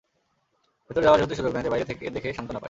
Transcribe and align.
ভেতরে 0.87 1.03
যাওয়ার 1.03 1.19
যেহেতু 1.19 1.35
সুযোগ 1.35 1.51
নেই, 1.53 1.63
তাই 1.63 1.71
বাইরে 1.71 1.85
থেকে 1.85 2.03
দেখেই 2.09 2.33
সান্ত্বনা 2.33 2.53
পাই। 2.53 2.59